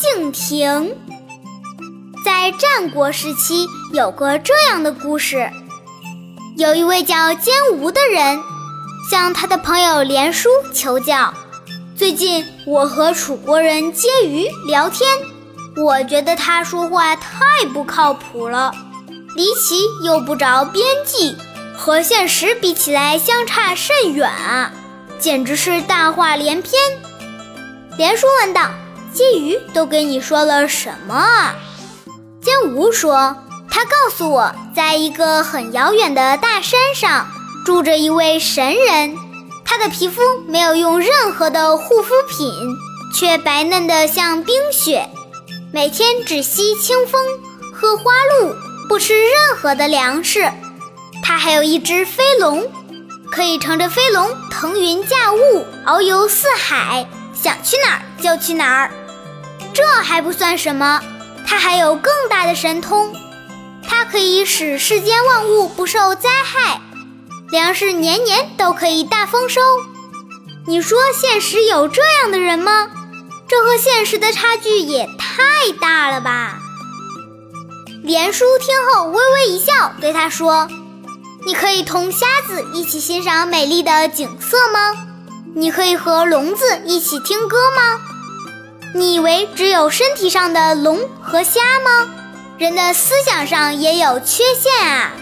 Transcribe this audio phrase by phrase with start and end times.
[0.00, 0.96] 敬亭。
[2.24, 5.50] 在战国时期，有个这样的故事：
[6.56, 8.38] 有一位叫坚吾的人，
[9.10, 11.34] 向他的朋友连叔求教。
[11.94, 15.06] 最近我和楚国人接鱼聊天，
[15.76, 18.72] 我觉得他说话太不靠谱了，
[19.36, 21.36] 离奇又不着边际，
[21.76, 24.72] 和现实比起来相差甚远啊，
[25.18, 26.72] 简直是大话连篇。
[27.98, 28.70] 连叔问道
[29.12, 31.54] ：“金鱼都跟你说了什么啊？”
[32.40, 33.36] 坚吾说
[33.70, 37.28] ：“他告诉我，在一个很遥远的大山上，
[37.64, 39.14] 住着一位神人。
[39.64, 42.52] 他的皮肤没有用任何的护肤品，
[43.14, 45.08] 却白嫩的像冰雪。
[45.72, 47.20] 每天只吸清风，
[47.72, 48.54] 喝花露，
[48.88, 50.50] 不吃任何的粮食。
[51.22, 52.66] 他还有一只飞龙，
[53.30, 58.90] 可以乘着飞龙腾云驾雾，遨游四海，想去哪儿就去哪儿。
[59.72, 61.00] 这还不算什么。”
[61.46, 63.12] 他还有更大的神通，
[63.82, 66.80] 它可以使世间万物不受灾害，
[67.50, 69.60] 粮食年年都可以大丰收。
[70.68, 72.88] 你说现实有这样的人吗？
[73.48, 76.60] 这和现实的差距也太大了吧！
[78.04, 80.68] 连叔听后微微一笑，对他说
[81.44, 85.08] ：“你可以同瞎子一起欣赏美丽的景色吗？
[85.56, 88.02] 你可以和聋子一起听歌吗？”
[88.92, 92.08] 你以为只有身体上的聋和瞎吗？
[92.58, 95.12] 人的思想上也有缺陷啊！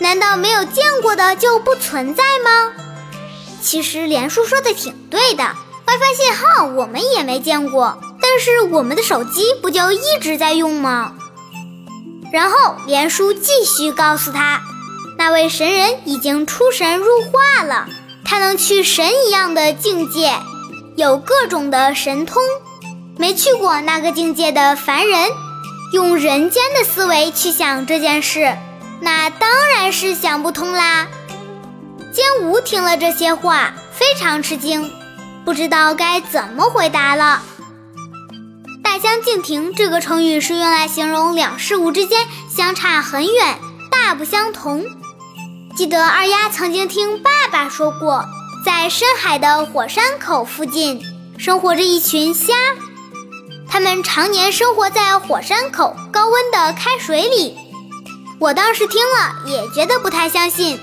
[0.00, 2.72] 难道没有见过的就不存在吗？
[3.62, 5.44] 其实连叔说的挺对的
[5.86, 11.14] ，WiFi 信号我们也没见过，但是我们的手机不就一直在用吗？
[12.32, 14.60] 然后连叔继续告诉他，
[15.16, 17.86] 那位神人已经出神入化了，
[18.24, 20.34] 他能去神一样的境界，
[20.96, 22.42] 有各种的神通。
[23.18, 25.28] 没去过那个境界的凡人，
[25.92, 28.56] 用人间的思维去想这件事，
[29.00, 31.08] 那当然是想不通啦。
[32.12, 34.90] 坚吾听了这些话，非常吃惊，
[35.44, 37.42] 不知道该怎么回答了。
[38.82, 43.58] 大相径庭这个成语是用来形容两事物之间相差很远，
[43.90, 44.84] 大不相同。
[45.76, 48.24] 记得二丫曾经听爸爸说过，
[48.64, 51.04] 在深海的火山口附近
[51.36, 52.54] 生活着一群虾。
[53.70, 57.56] 它们常年生活在火山口高温的开水里，
[58.38, 60.80] 我当时听了也觉得不太相信，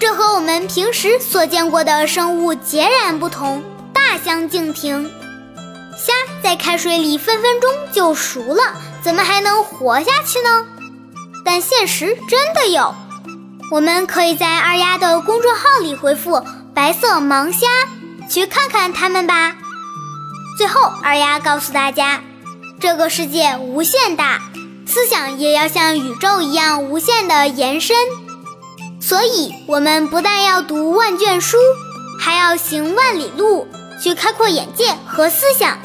[0.00, 3.62] 这和我们平时所见过的生物截然不同，
[3.92, 5.10] 大相径庭。
[5.96, 6.12] 虾
[6.42, 8.62] 在开水里分分钟就熟了，
[9.02, 10.66] 怎么还能活下去呢？
[11.44, 12.94] 但现实真的有，
[13.70, 16.42] 我们可以在二丫的公众号里回复
[16.74, 17.66] “白色盲虾”
[18.28, 19.56] 去看看它们吧。
[20.60, 22.20] 最后，二丫告诉大家，
[22.78, 24.42] 这个世界无限大，
[24.86, 27.96] 思想也要像宇宙一样无限的延伸。
[29.00, 31.56] 所以，我们不但要读万卷书，
[32.18, 33.66] 还要行万里路，
[34.02, 35.78] 去开阔眼界和思想。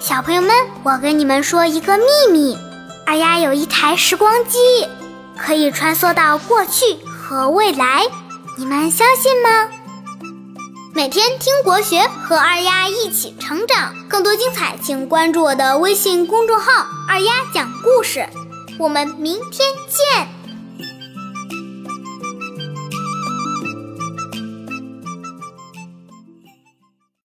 [0.00, 0.50] 小朋友们，
[0.82, 2.56] 我跟你们说一个秘密：
[3.04, 4.88] 二丫有一台时光机，
[5.36, 8.06] 可以穿梭到过去和未来。
[8.56, 9.68] 你们相信吗？
[10.96, 13.94] 每天听国学，和二丫一起成长。
[14.08, 18.26] 更多精彩，请关注我的微信公众号“二丫讲故事”。
[18.80, 20.35] 我们明天见。